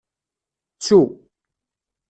Ttu. 0.73 0.99